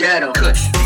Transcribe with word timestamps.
ghetto. 0.00 0.32
Kush. 0.32 0.79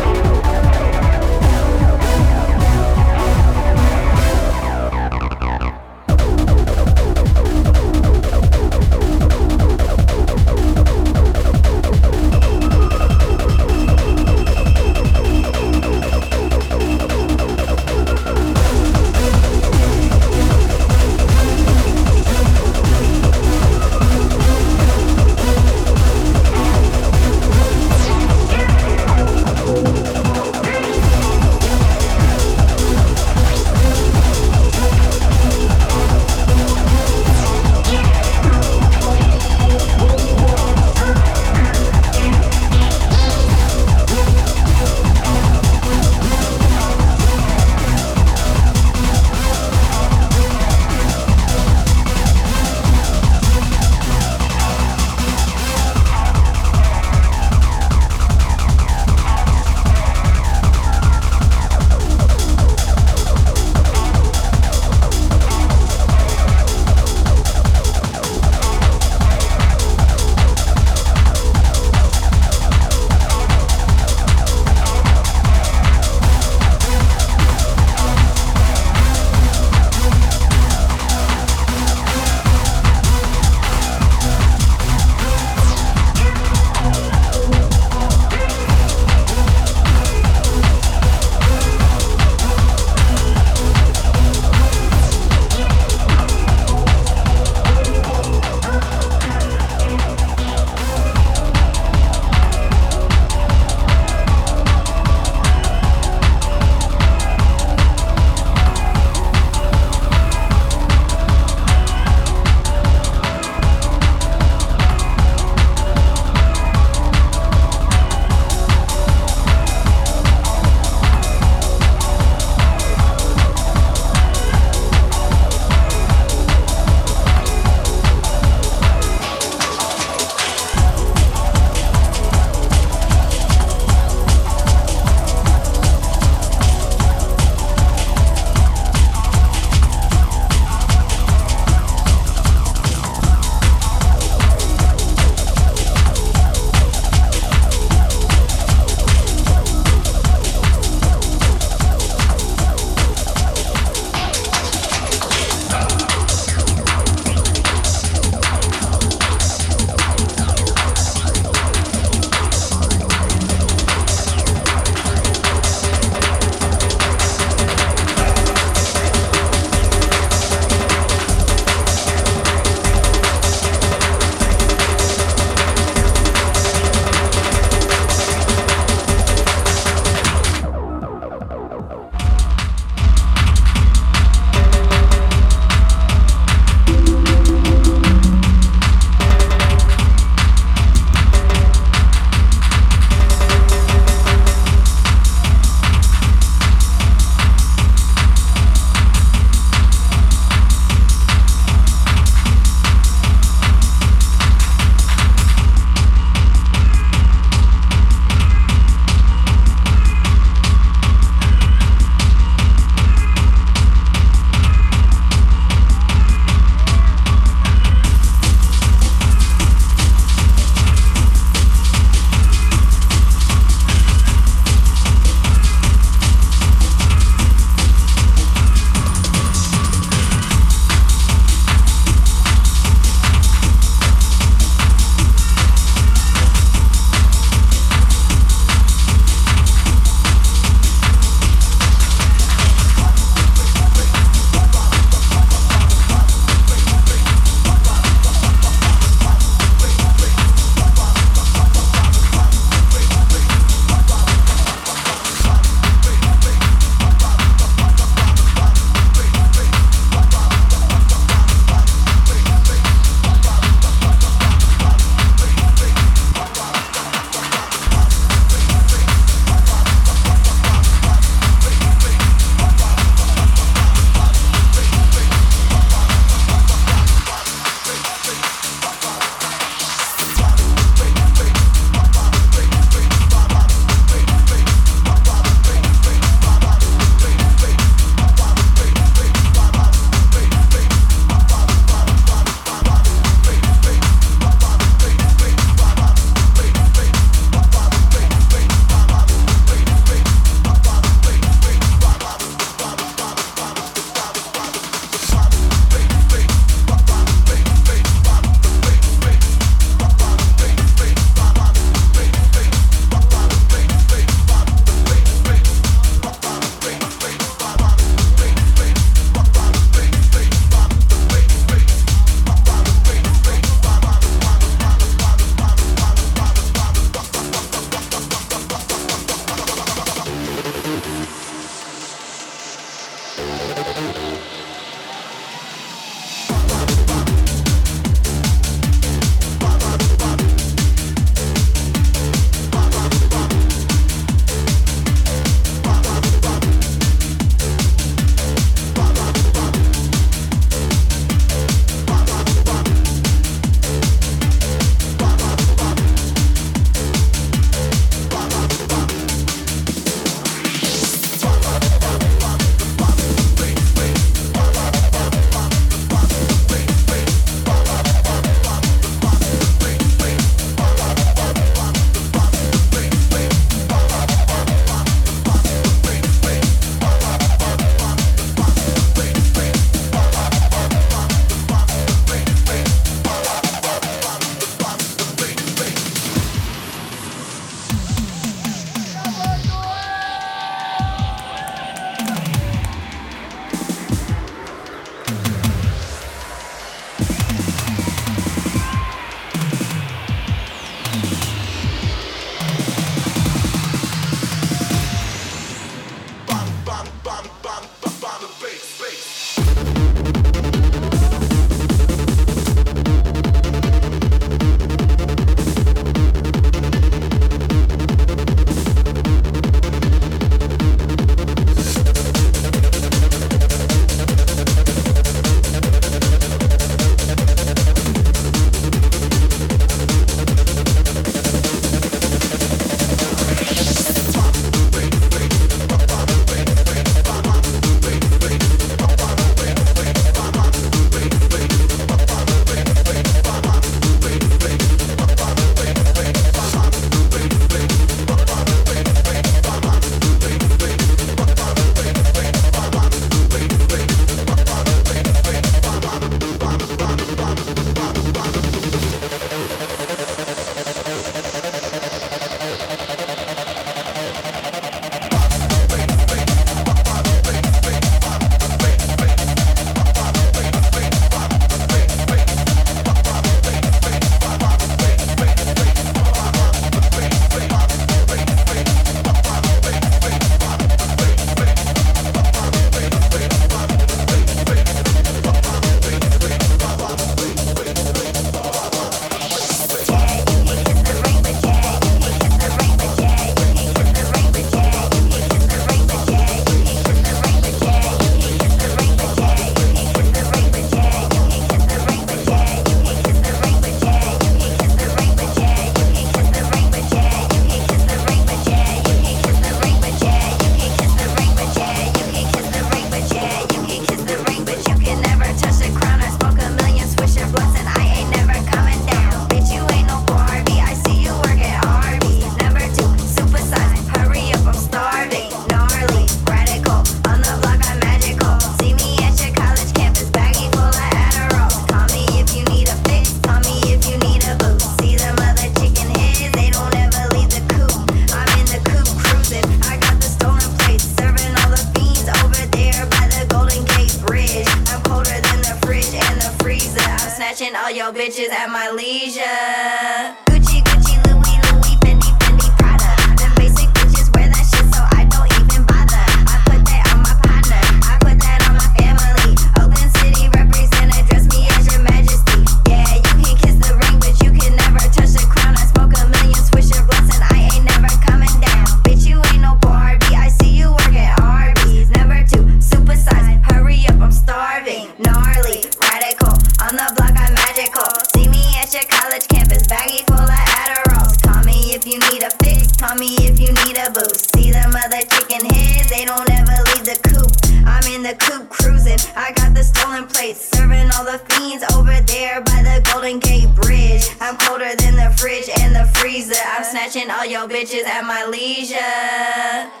radical. 575.63 576.53
On 576.81 576.95
the 576.97 577.07
block, 577.15 577.33
I'm 577.37 577.53
magical. 577.53 578.09
See 578.33 578.47
me 578.47 578.61
at 578.77 578.93
your 578.93 579.05
college 579.05 579.47
campus, 579.47 579.87
baggy 579.87 580.23
full 580.25 580.41
of 580.41 580.49
Adderalls. 580.49 581.41
Call 581.41 581.63
me 581.63 581.93
if 581.93 582.05
you 582.05 582.17
need 582.31 582.43
a 582.43 582.49
fix, 582.63 582.91
call 582.97 583.15
me 583.15 583.35
if 583.45 583.59
you 583.59 583.71
need 583.85 583.97
a 583.97 584.09
boost. 584.11 584.53
See 584.55 584.71
them 584.71 584.93
other 584.95 585.21
chicken 585.21 585.65
heads, 585.65 586.09
they 586.09 586.25
don't 586.25 586.49
ever 586.49 586.77
leave 586.93 587.05
the 587.05 587.17
coop. 587.29 587.51
I'm 587.85 588.03
in 588.11 588.23
the 588.23 588.35
coupe 588.35 588.69
cruising, 588.69 589.19
I 589.35 589.53
got 589.53 589.73
the 589.73 589.83
stolen 589.83 590.25
plates. 590.25 590.65
Serving 590.65 591.09
all 591.13 591.25
the 591.25 591.39
fiends 591.49 591.83
over 591.93 592.17
there 592.25 592.61
by 592.61 592.81
the 592.81 593.01
Golden 593.11 593.39
Gate 593.39 593.73
Bridge. 593.75 594.25
I'm 594.41 594.57
colder 594.57 594.95
than 594.95 595.15
the 595.15 595.29
fridge 595.37 595.69
and 595.79 595.95
the 595.95 596.05
freezer. 596.19 596.61
I'm 596.65 596.83
snatching 596.83 597.29
all 597.29 597.45
your 597.45 597.67
bitches 597.67 598.05
at 598.05 598.25
my 598.25 598.45
leisure. 598.45 600.00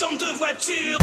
chambre 0.00 0.16
de 0.16 0.32
voiture. 0.32 0.98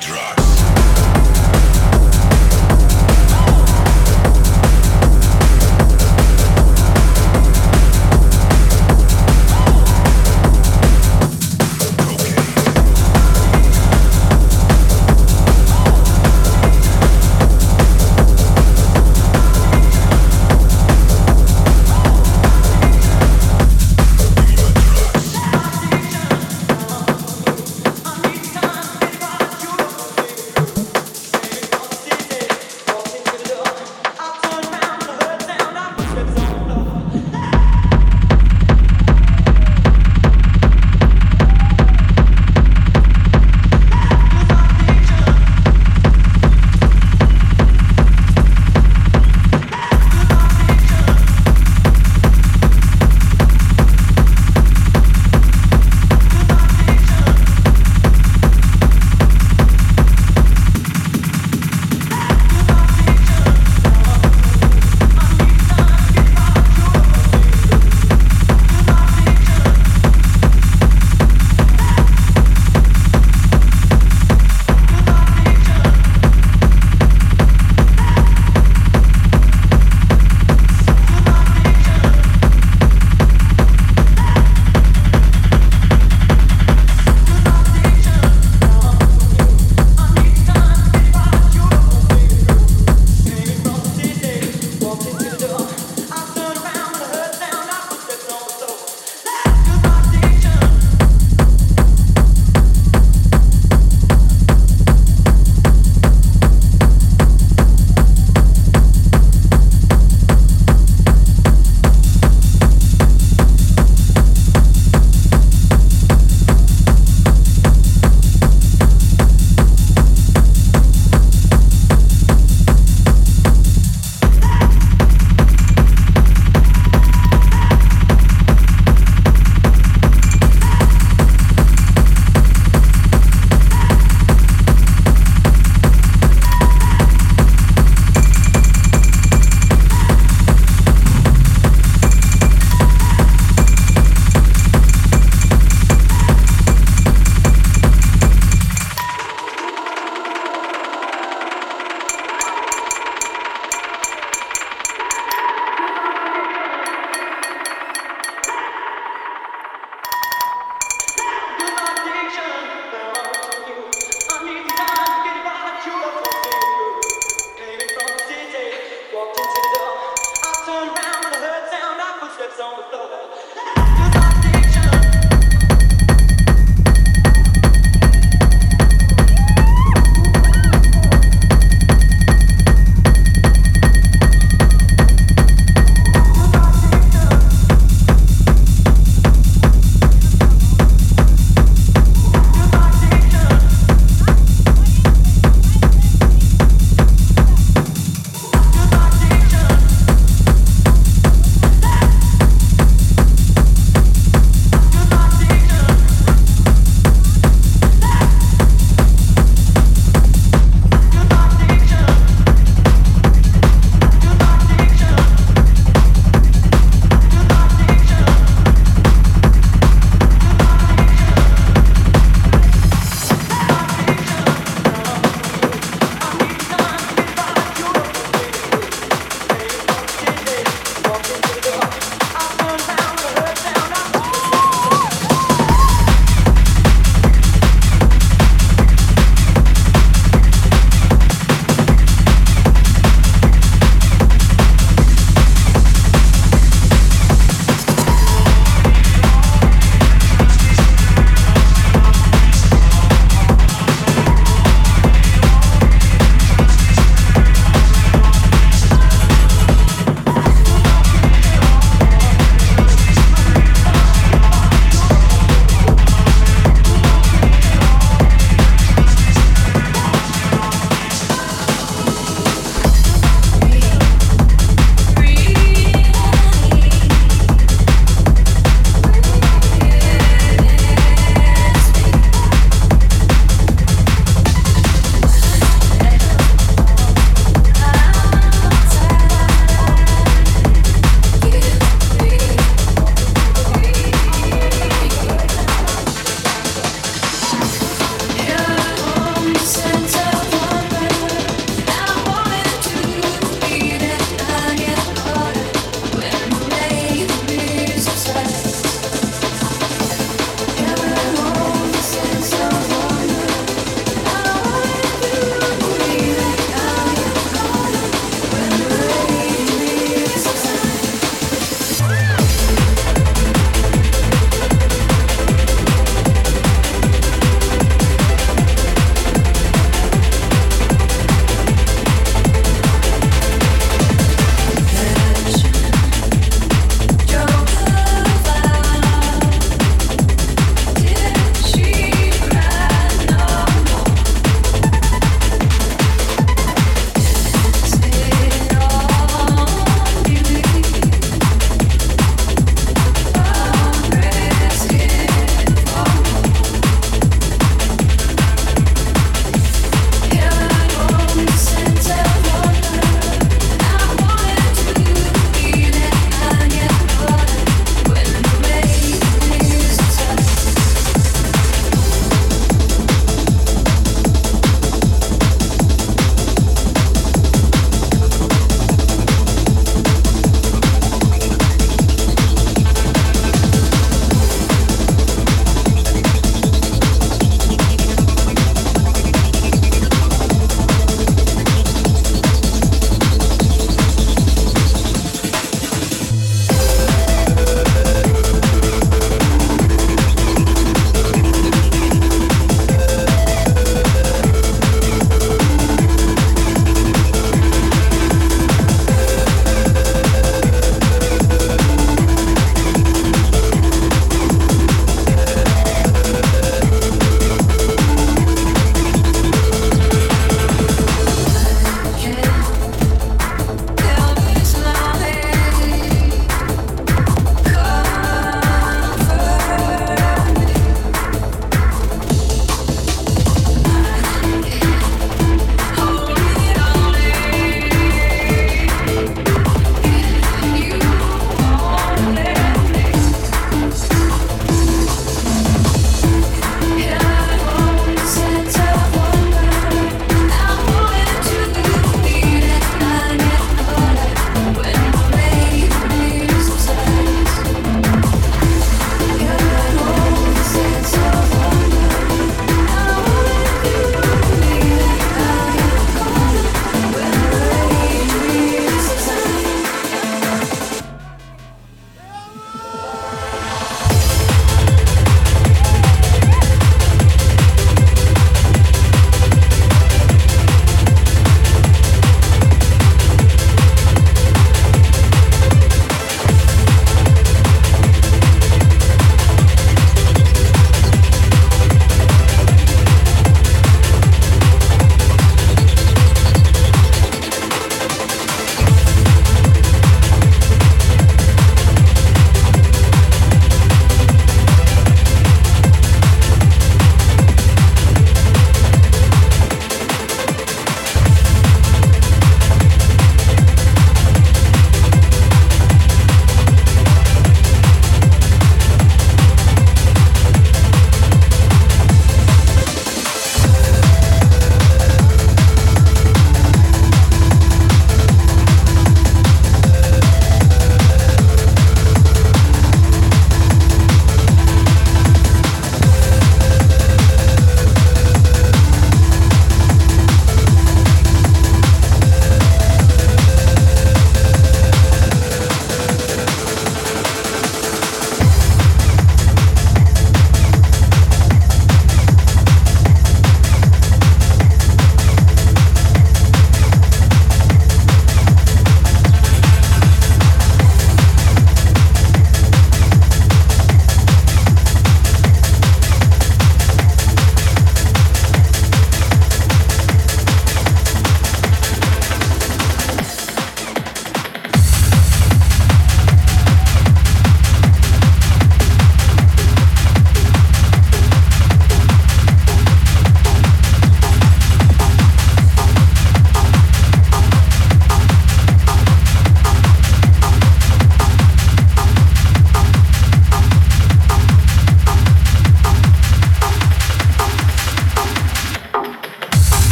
Drugs. 0.00 0.65